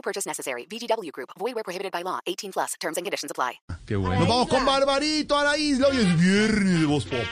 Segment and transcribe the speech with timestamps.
[0.00, 0.64] No purchase necessary.
[0.64, 1.28] VGW Group.
[1.38, 2.20] Void where prohibited by law.
[2.26, 2.74] 18 plus.
[2.80, 3.60] Terms and conditions apply.
[3.84, 4.20] Qué bueno.
[4.20, 5.88] Nos vamos con Barbarito a la isla.
[5.88, 7.26] Hoy es viernes de Voz Populi.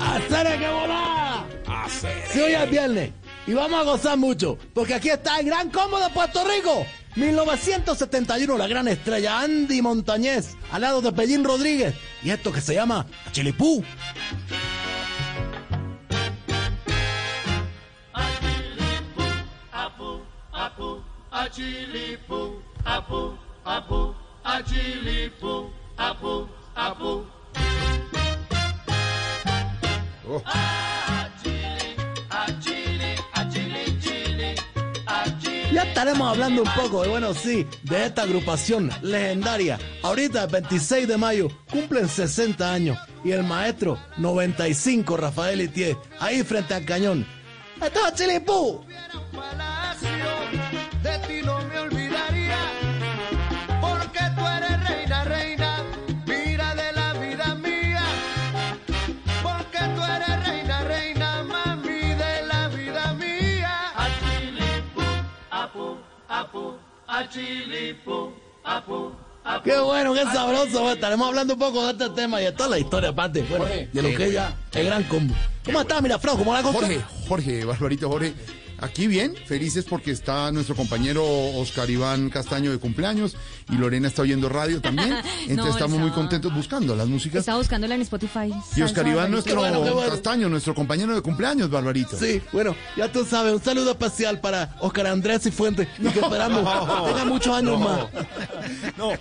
[0.00, 1.46] ¡Hacer que volá!
[2.30, 3.10] Sí, hoy es viernes.
[3.46, 4.58] Y vamos a gozar mucho.
[4.74, 6.84] Porque aquí está el gran combo de Puerto Rico.
[7.16, 11.94] 1971, la gran estrella Andy Montañez, al lado de Pellín Rodríguez.
[12.22, 13.82] Y esto que se llama Chilipú.
[35.72, 39.78] Ya estaremos hablando un poco, de, bueno, sí, de esta agrupación legendaria.
[40.02, 42.98] Ahorita, el 26 de mayo, cumplen 60 años.
[43.24, 47.26] Y el maestro, 95, Rafael Itier, ahí frente al cañón.
[47.80, 48.84] ¡Esto es Chilipú!
[69.64, 70.92] ¡Qué bueno, qué sabroso!
[70.92, 74.02] Estaremos hablando un poco de este tema y de toda la historia, aparte, bueno, de
[74.02, 75.34] lo que es ya el gran combo.
[75.64, 76.36] ¿Cómo está, Miraflor?
[76.36, 76.78] ¿Cómo la cosa?
[76.78, 78.34] Jorge, Jorge, Barbarito, Jorge.
[78.80, 81.24] Aquí bien, felices porque está nuestro compañero
[81.56, 83.36] Oscar Iván Castaño de cumpleaños
[83.70, 85.14] y Lorena está oyendo radio también.
[85.48, 87.40] Entonces No, estamos muy contentos buscando las músicas.
[87.40, 88.52] Estaba buscándola en Spotify.
[88.76, 90.10] Y Oscar Salsa Iván, nuestro bueno, qué bueno.
[90.10, 92.16] Castaño, nuestro compañero de cumpleaños, Barbarito.
[92.16, 96.20] Sí, bueno, ya tú sabes, un saludo especial para Oscar Andrés y Fuentes, y que
[96.20, 96.60] esperamos
[97.06, 98.06] tenga muchos años más.
[98.98, 99.12] No,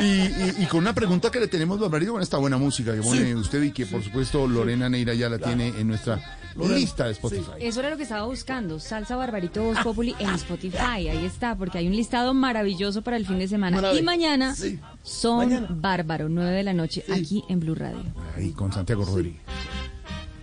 [0.00, 3.02] y, y- y con una pregunta que le tenemos, Barbarito, con esta buena música que
[3.02, 7.12] pone usted y que por supuesto Lorena Neira ya la tiene en nuestra lista de
[7.12, 7.50] Spotify.
[7.60, 8.80] Eso era lo que estaba buscando.
[8.80, 11.08] Salsa Barbarito Voz Populi en Spotify.
[11.08, 13.92] Ahí está, porque hay un listado maravilloso para el fin de semana.
[13.92, 14.78] Y mañana Sí.
[15.02, 15.66] son Mañana.
[15.70, 18.02] Bárbaro, 9 de la noche, aquí en Blue Radio.
[18.36, 19.40] Ahí con Santiago Rodríguez.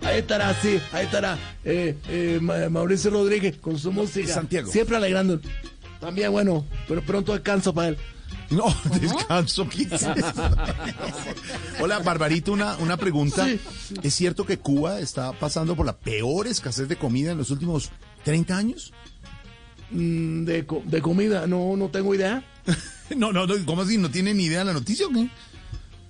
[0.02, 4.32] Ahí estará, sí, ahí estará eh, eh, Ma- Mauricio Rodríguez con su música.
[4.34, 4.70] Santiago.
[4.70, 5.40] Siempre alegrando.
[5.98, 7.96] También, bueno, pero pronto descanso para él.
[8.50, 8.64] No,
[9.00, 10.14] descanso, ¿qué es eso?
[11.80, 13.46] Hola, Barbarito, una, una pregunta.
[13.46, 13.60] Sí.
[14.02, 17.90] ¿Es cierto que Cuba está pasando por la peor escasez de comida en los últimos
[18.24, 18.92] 30 años?
[19.90, 22.42] Mm, de, co- de comida, no, no tengo idea.
[23.14, 23.98] No, no, no, ¿cómo así?
[23.98, 25.28] ¿No tiene ni idea de la noticia o qué?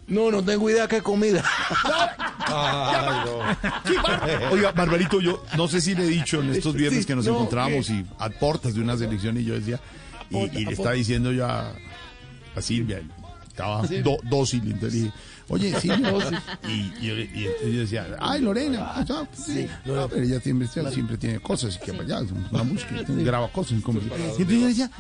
[0.07, 1.43] No, no tengo idea qué comida.
[4.53, 7.27] Oiga, Barbarito, yo no sé si le he dicho en estos viernes Sí, que nos
[7.27, 7.95] no, encontramos ¿qué?
[7.95, 9.81] y a portas de unas elecciones y yo decía,
[10.31, 11.75] y, y le estaba diciendo ya
[12.57, 13.03] a Silvia,
[13.47, 15.13] estaba do- dócil, entonces dije,
[15.49, 16.13] oye, Silvia,
[16.69, 20.41] y, y, yo- y entonces yo decía, ay, Lorena, ah, ya, sí, no, pero ella
[20.41, 24.05] siempre, siempre tiene cosas, y que allá, es una música, graba cosas, y como- y
[24.05, 24.91] entonces yo decía,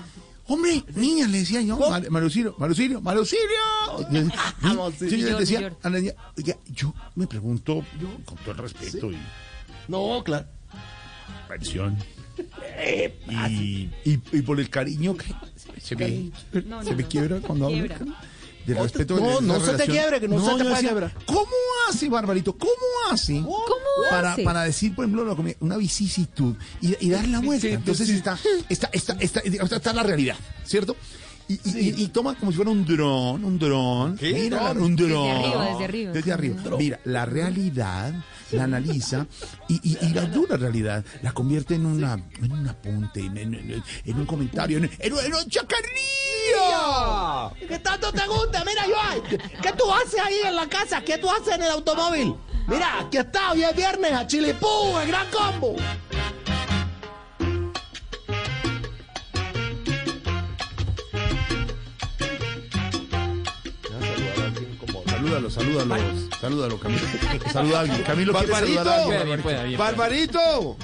[0.46, 2.54] Hombre, niña, le decía yo, Mar- Marucilio,
[3.00, 3.00] Marucilio.
[4.60, 5.08] Vamos, sí.
[5.08, 7.82] Sí, yo le decía, a la niña, oiga, yo me pregunto,
[8.26, 9.16] con todo el respeto y
[9.88, 10.44] No, claro.
[11.48, 11.96] versión.
[13.50, 15.32] Y, y, y por el cariño que
[15.82, 16.30] se me,
[16.66, 17.08] No, se no, me no.
[17.08, 17.78] quiebra cuando hablo.
[17.86, 18.20] Quiebra.
[18.66, 21.12] Del respeto No, de la no se te quiebre, que no se te quebrar.
[21.26, 21.46] ¿Cómo
[21.90, 22.56] hace, Barbarito?
[22.56, 22.72] ¿Cómo
[23.10, 23.34] hace?
[23.42, 23.58] ¿Cómo
[24.08, 24.42] para, hace?
[24.42, 27.68] para decir, por ejemplo, lo que- una vicisitud y, y dar la vuelta.
[27.68, 28.38] Entonces está,
[28.70, 30.96] está, está, está, está, está la realidad, ¿cierto?
[31.46, 31.60] Y, y-
[31.90, 34.18] y- y toma como si fuera un dron, un dron.
[34.20, 35.42] Mira, un dron.
[35.42, 36.12] Desde arriba, desde arriba.
[36.12, 36.56] Desde arriba.
[36.78, 38.14] Mira, la realidad
[38.52, 39.26] la analiza
[39.68, 43.54] y, y- y la dura realidad la convierte en una en un apunte, en, en-
[43.54, 45.44] en- en un comentario, en, en, en un
[46.54, 47.52] chacarrillo.
[47.68, 48.64] ¿Qué tanto te gusta?
[48.64, 51.02] Mira, Joan, ¿qué, qué tú haces ahí en la casa?
[51.02, 52.34] ¿Qué tú haces en el automóvil?
[52.68, 55.76] Mira, aquí está, hoy es viernes, a Chilipú, el gran combo.
[65.34, 67.02] Salúdalo, salúdalo, salúdalo, Camilo.
[67.52, 68.02] Saluda a alguien.
[68.04, 69.42] Camilo quiere saludar a alguien.
[69.42, 69.78] Barbarito.
[69.78, 70.76] Barbarito,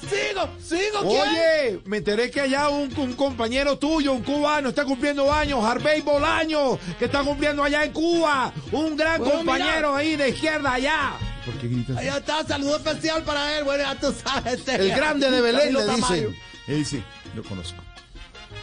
[0.00, 1.22] Sigo, sigo, ¿quién?
[1.22, 6.02] oye, me enteré que allá un, un compañero tuyo, un cubano, está cumpliendo años, Harvey
[6.02, 11.12] Bolaño, que está cumpliendo allá en Cuba, un gran Bueno, compañero ahí de izquierda allá.
[11.46, 11.96] ¿Por qué gritas?
[11.96, 13.64] Ahí está, saludo especial para él.
[13.64, 14.54] Bueno, ya tú sabes.
[14.54, 16.28] este, El grande de Belén le dice.
[16.68, 17.02] Él dice,
[17.34, 17.82] lo conozco.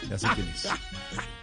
[0.07, 0.67] Ya sé quién es.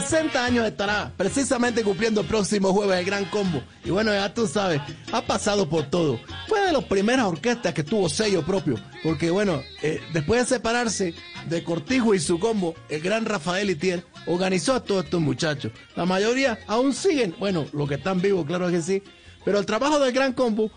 [0.00, 3.62] 60 años estará precisamente cumpliendo el próximo jueves el Gran Combo.
[3.84, 4.80] Y bueno, ya tú sabes,
[5.12, 6.20] ha pasado por todo.
[6.46, 8.76] Fue de las primeras orquestas que tuvo sello propio.
[9.02, 11.14] Porque bueno, eh, después de separarse
[11.48, 15.72] de Cortijo y su combo, el gran Rafael Itier organizó a todos estos muchachos.
[15.96, 19.02] La mayoría aún siguen, bueno, los que están vivos, claro que sí.
[19.44, 20.70] Pero el trabajo del Gran Combo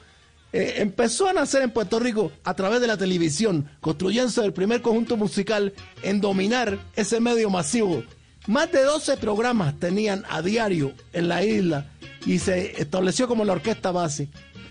[0.51, 4.81] eh, empezó a nacer en Puerto Rico a través de la televisión, construyéndose el primer
[4.81, 8.03] conjunto musical en dominar ese medio masivo.
[8.47, 11.85] Más de 12 programas tenían a diario en la isla
[12.25, 14.29] y se estableció como la orquesta base.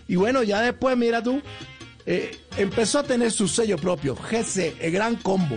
[0.08, 1.40] Y bueno, ya después, mira tú,
[2.04, 5.56] eh, empezó a tener su sello propio, GC, el Gran Combo.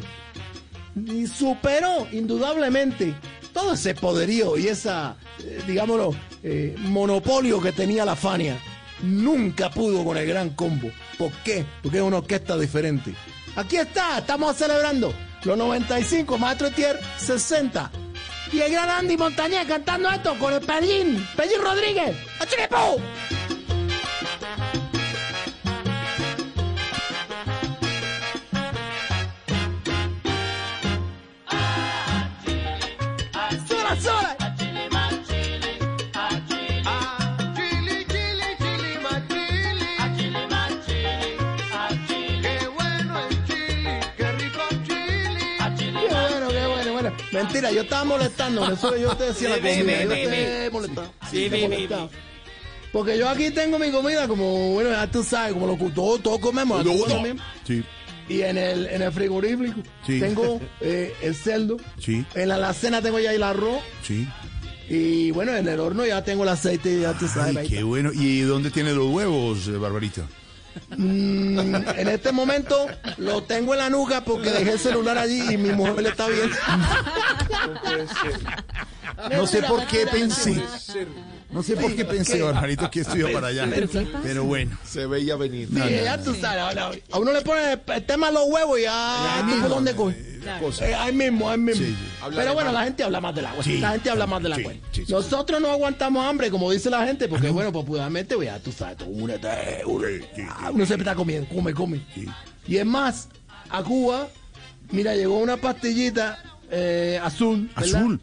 [0.96, 3.16] Y superó indudablemente
[3.52, 8.60] todo ese poderío y esa, eh, digámoslo, eh, monopolio que tenía la Fania.
[9.02, 10.92] Nunca pudo con el Gran Combo.
[11.18, 11.66] ¿Por qué?
[11.82, 13.16] Porque es una orquesta diferente.
[13.56, 15.12] Aquí está, estamos celebrando
[15.44, 18.03] los 95, Maestro Etier 60.
[18.54, 22.16] Y el gran Andy Montañez cantando esto con el Pellín, Pellín Rodríguez.
[22.40, 23.02] ¡Achiripú!
[47.54, 51.14] Mentira, yo estaba molestando, eso yo te decía la comida, yo te he molestado.
[51.30, 51.88] Sí, te.
[52.92, 56.22] Porque yo aquí tengo mi comida como, bueno, ya tú sabes, como lo que todos,
[56.22, 56.82] todos comemos.
[56.82, 57.40] aquí también.
[57.66, 57.84] Sí,
[58.30, 60.20] Y en el, en el frigorífico Sí.
[60.20, 61.78] tengo eh, el cerdo.
[62.00, 63.82] sí, En la alacena tengo ya el arroz.
[64.04, 64.28] sí.
[64.90, 67.56] Y bueno, en el horno ya tengo el aceite, ya tú sabes.
[67.56, 68.12] Ay, qué bueno.
[68.14, 70.28] ¿Y dónde tiene los huevos, eh, Barbarita?
[70.98, 72.88] Mm, en este momento
[73.18, 76.28] lo tengo en la nuca porque dejé el celular allí y mi mujer le está
[76.28, 76.56] viendo.
[79.32, 80.62] No sé por qué pensé.
[81.52, 83.70] No sé por qué pensé, Barbarito, que esto iba para allá.
[84.24, 84.78] ¿Pero bueno.
[84.84, 85.70] Se veía venir.
[85.70, 88.84] Sí, ya tú sabes, ahora, a uno le pone el tema de los huevos y
[88.84, 89.84] ya, tú por
[90.60, 90.90] coge.
[90.90, 91.86] Eh, ahí mismo, ahí mismo.
[91.86, 92.30] Sí, sí.
[92.36, 93.64] Pero bueno, la gente habla más del agua.
[93.64, 93.78] Sí.
[93.80, 94.74] La gente habla más agua.
[94.92, 95.12] sí, sí.
[95.12, 98.98] Nosotros no aguantamos hambre, como dice la gente, porque bueno, popularmente, pues, ya tú sabes,
[98.98, 100.08] todo uno, está- uno,
[100.50, 102.02] ah, uno siempre está comiendo, come, come.
[102.14, 102.28] Sí.
[102.68, 103.28] Y es más,
[103.70, 104.28] a Cuba,
[104.92, 106.40] mira, llegó una pastillita
[106.72, 107.70] eh, azul.
[107.76, 107.96] ¿verdad?
[108.02, 108.22] Azul.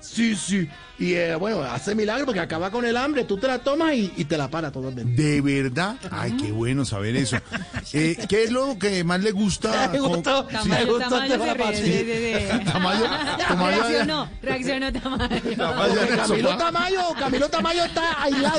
[0.00, 0.68] Sí, sí.
[0.98, 3.24] Y eh, bueno, hace milagro porque acaba con el hambre.
[3.24, 5.20] Tú te la tomas y, y te la para totalmente.
[5.20, 5.96] ¿De verdad?
[6.10, 7.36] Ay, qué bueno saber eso.
[7.92, 9.88] Eh, ¿Qué es lo que más le gusta?
[9.92, 10.68] Me gustó, Sí.
[10.68, 11.76] me Tamayo, gustó Tamayo se ríe, rapaz.
[11.76, 12.64] sí, sí, sí.
[12.72, 13.04] Tamayo,
[13.46, 15.56] Tamayo, Reaccionó, reaccionó Tamayo.
[15.56, 16.58] Tamayo en el Camilo sofá.
[16.64, 18.58] Tamayo, Camilo Tamayo está aislado.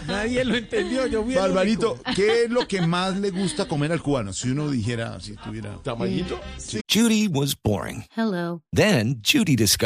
[0.06, 1.06] Nadie lo entendió.
[1.06, 4.32] Yo vi el Barbarito, ¿qué es lo que más le gusta comer al cubano?
[4.32, 5.70] Si uno dijera, si tuviera...
[5.70, 5.82] único.
[5.82, 6.40] Tamañito.
[6.88, 8.04] Judy was boring.
[8.16, 8.62] Hello.
[8.72, 9.85] Then Judy discovered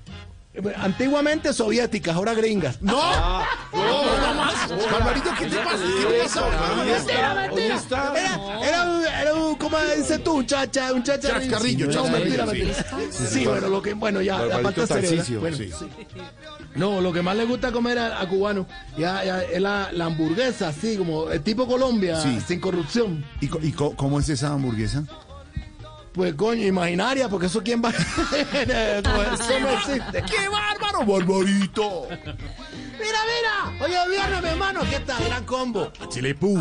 [0.77, 2.81] antiguamente soviéticas, ahora gringas.
[2.81, 2.93] ¡No!
[2.93, 4.69] ¡No, no más!
[4.91, 5.77] Barbarito, ¿qué te pasa?
[5.77, 6.85] ¿Qué te pasa?
[6.85, 7.79] Mentira, mentira.
[8.15, 10.33] Era, era, un, era un, ¿cómo dices tú?
[10.33, 11.29] Un chacha, un chacha.
[11.39, 12.51] Chascarrillo, chascarrillo, mentira, sí.
[12.97, 13.11] mentira.
[13.29, 15.71] Sí, bueno, lo que, bueno, ya, la Bueno, sí.
[15.71, 15.85] sí.
[16.75, 18.65] No, lo que más le gusta comer a, a cubano
[18.97, 22.39] ya, ya, es la, la hamburguesa, así como el tipo Colombia, Sí.
[22.45, 23.25] sin corrupción.
[23.39, 25.03] ¿Y, y cómo es esa hamburguesa?
[26.13, 27.89] Pues coño, imaginaria, porque eso quién va.
[27.89, 30.23] eso no existe.
[30.29, 32.07] ¡Qué bárbaro, Barbarito!
[32.09, 33.85] Mira, mira.
[33.85, 35.91] Oye, viernes, mi hermano, aquí está, gran combo.
[36.09, 36.57] Chile Pú.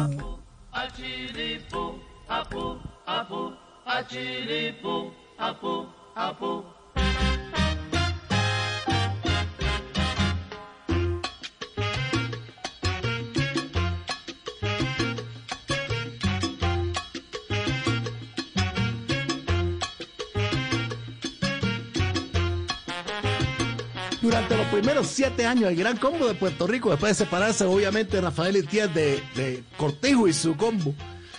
[24.20, 28.20] Durante los primeros siete años, el gran combo de Puerto Rico, después de separarse, obviamente,
[28.20, 30.94] Rafael Itier de, de Cortijo y su combo,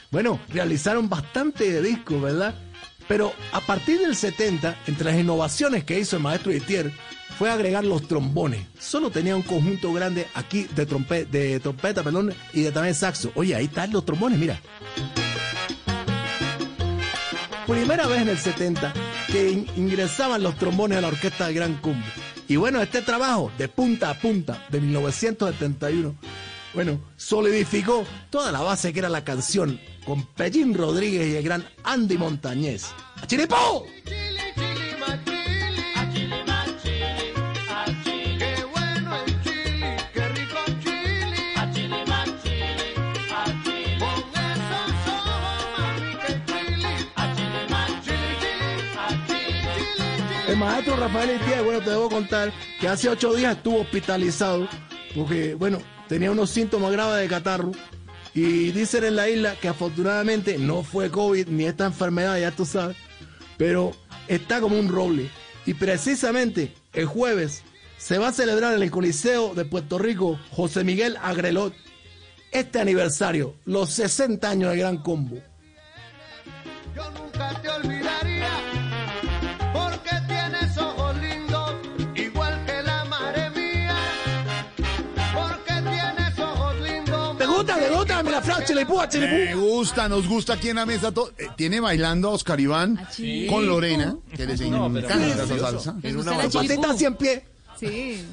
[0.09, 2.55] Bueno, realizaron bastante discos, ¿verdad?
[3.07, 6.91] Pero a partir del 70, entre las innovaciones que hizo el maestro Itier,
[7.37, 8.61] fue agregar los trombones.
[8.79, 13.31] Solo tenía un conjunto grande aquí de, trompe- de trompeta perdón, y de también saxo.
[13.35, 14.59] Oye, ahí están los trombones, mira.
[17.67, 18.93] Primera vez en el 70
[19.27, 22.05] que in- ingresaban los trombones a la orquesta del Gran Combo.
[22.51, 26.13] Y bueno, este trabajo de punta a punta de 1971,
[26.73, 31.65] bueno, solidificó toda la base que era la canción con Pellín Rodríguez y el gran
[31.85, 32.87] Andy Montañez.
[33.25, 33.85] ¡Chiripó!
[50.61, 54.67] Maestro Rafael Itier, bueno, te debo contar que hace ocho días estuvo hospitalizado
[55.15, 57.71] porque, bueno, tenía unos síntomas graves de catarro.
[58.35, 62.65] Y dicen en la isla que afortunadamente no fue COVID ni esta enfermedad, ya tú
[62.65, 62.95] sabes,
[63.57, 63.91] pero
[64.27, 65.29] está como un roble.
[65.65, 67.63] Y precisamente el jueves
[67.97, 71.73] se va a celebrar en el Coliseo de Puerto Rico José Miguel Agrelot
[72.51, 75.37] este aniversario, los 60 años del Gran Combo.
[87.61, 87.79] Gusta?
[87.79, 88.23] ¿Te gusta?
[88.23, 91.11] Mira, chilipúa, Me gusta, nos gusta aquí en la mesa.
[91.11, 93.47] to- eh, tiene bailando a Oscar Iván Ah, sí.
[93.49, 95.95] con Lorena, que les encanta esa salsa.
[96.01, 96.91] ¿Les gusta una la Patita chilipú?
[96.91, 97.45] así en pie.
[97.79, 98.23] Sí.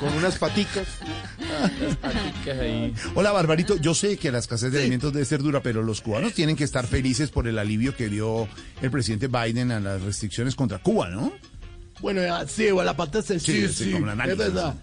[0.00, 0.88] Con unas paticas.
[3.14, 3.76] Hola, Barbarito.
[3.76, 6.64] Yo sé que la escasez de alimentos debe ser dura, pero los cubanos tienen que
[6.64, 8.48] estar felices por el alivio que dio
[8.82, 11.32] el presidente Biden a las restricciones contra Cuba, ¿no?
[12.00, 14.74] Bueno, ya, sí, bueno, la parte sí, Sí, sí, sí, como la es verdad.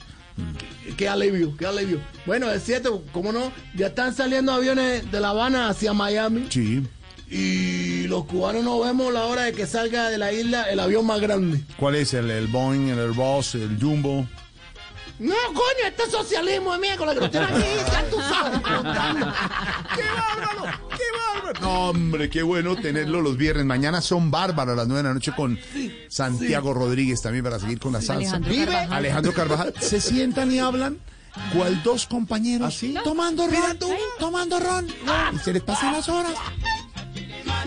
[0.95, 1.99] Qué alivio, qué alivio.
[2.25, 3.51] Bueno, es cierto, ¿cómo no?
[3.75, 6.83] Ya están saliendo aviones de La Habana hacia Miami Sí.
[7.29, 11.05] y los cubanos no vemos la hora de que salga de la isla el avión
[11.05, 11.61] más grande.
[11.77, 14.27] ¿Cuál es el, el Boeing, el Airbus, el Jumbo?
[15.19, 18.59] No, coño, este socialismo de miércoles que lo tienen aquí, ya tú sabes.
[19.95, 20.86] ¡Qué bárbaro!
[21.63, 23.65] Hombre, qué bueno tenerlo los viernes.
[23.65, 25.57] Mañana son bárbaros a las nueve de la noche con
[26.07, 28.35] Santiago Rodríguez también para seguir con la salsa.
[28.35, 28.93] Alejandro Carvajal.
[28.93, 29.73] Alejandro Carvajal.
[29.79, 30.97] Se sientan y hablan.
[31.53, 32.67] ¿Cuál dos compañeros?
[32.67, 32.95] ¿Así?
[33.03, 33.77] Tomando ron,
[34.19, 34.87] tomando ron.
[35.33, 36.33] Y se les pasan las horas.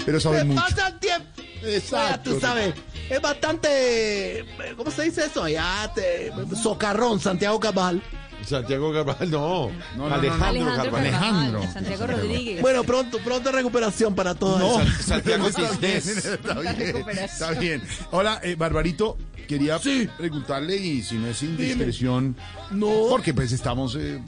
[0.05, 0.61] Pero saben mucho.
[0.61, 1.29] pasa el tiempo.
[1.63, 2.31] Exacto.
[2.31, 2.75] Ya tú sabes,
[3.11, 4.45] es bastante,
[4.77, 5.47] ¿cómo se dice eso?
[5.47, 8.03] Ya te, socarrón, Santiago Cabal.
[8.51, 9.71] Santiago Carvajal, no.
[9.97, 11.07] No, no, Alejandro, Alejandro Carvajal.
[11.07, 11.73] Alejandro.
[11.73, 12.61] Santiago Rodríguez.
[12.61, 14.83] Bueno, pronto, pronto recuperación para todos.
[15.01, 17.83] Santiago está bien, está bien, está bien.
[18.11, 19.17] Hola, eh, Barbarito,
[19.49, 20.09] quería Sí.
[20.19, 22.37] preguntarle y si no es indiscreción,
[22.71, 23.07] No.
[23.09, 24.21] porque pues estamos eh,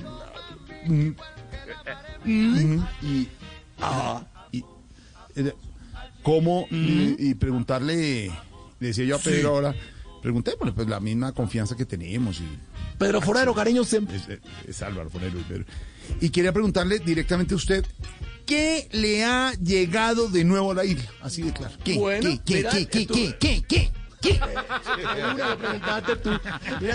[0.86, 1.10] mm,
[2.24, 3.28] mm, y,
[3.80, 4.64] ah, y
[5.36, 5.52] eh,
[6.22, 8.28] cómo y, y preguntarle,
[8.80, 9.74] le decía yo a Pedro ahora,
[10.22, 12.44] preguntémosle pues la misma confianza que tenemos y
[13.06, 14.16] Pedro Forero, cariño siempre.
[14.16, 14.28] es,
[14.68, 15.64] es Álvaro Forero y Pedro.
[16.20, 17.84] Y quería preguntarle directamente a usted,
[18.46, 21.10] ¿qué le ha llegado de nuevo a la isla?
[21.22, 21.74] Así de claro.
[21.84, 21.94] ¿Qué?
[21.94, 22.40] Bueno, ¿Qué?
[22.44, 22.54] ¿Qué?
[22.56, 22.86] mira, ¿Qué?
[22.86, 23.00] ¿Qué?
[23.02, 23.36] esto- ¿Qué?
[23.38, 23.64] ¿Qué?
[23.68, 23.92] ¿Qué?
[24.22, 24.38] ¿Qué?
[26.22, 26.30] Tú.
[26.30, 26.38] Tú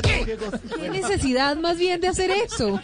[0.01, 0.37] qué.
[0.79, 2.79] ¿Qué necesidad más bien de hacer eso?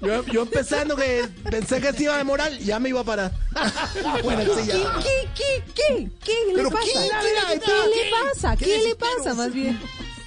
[0.00, 3.32] Yo, yo empezando que pensé que se iba a demorar, ya me iba a parar.
[4.24, 4.94] bueno, sí, ¿Qué, ya.
[5.00, 6.10] qué, qué, qué?
[6.24, 6.84] ¿Qué le Pero pasa?
[6.86, 6.92] ¿qué?
[6.92, 8.10] ¿Qué, le ¿qué?
[8.10, 8.56] pasa?
[8.56, 9.78] ¿Qué ¿Qué le pasa más bien?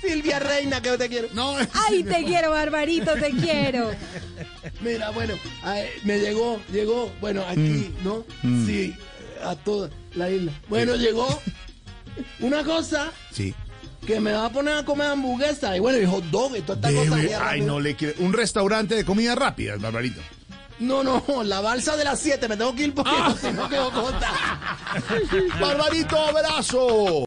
[0.02, 1.28] Silvia Reina, que yo te quiero.
[1.34, 1.56] No,
[1.88, 3.92] Ay, te quiero, Barbarito, te quiero.
[4.82, 8.24] Mira, bueno, ay, me llegó, llegó, bueno, aquí, ¿no?
[8.66, 8.96] Sí,
[9.44, 10.52] a toda la isla.
[10.70, 11.28] Bueno, llegó
[12.40, 13.54] una cosa Sí.
[14.06, 16.90] que me va a poner a comer hamburguesa y bueno, y hot dog y toda
[16.90, 17.16] esta cosa.
[17.22, 18.14] Debe- ya Ay, no le quiero.
[18.20, 20.22] Un restaurante de comida rápida, Barbarito.
[20.80, 23.36] No, no, la balsa de las 7, me tengo que ir porque Ah.
[23.40, 24.32] si no quedo corta.
[25.60, 27.27] Barbarito, abrazo.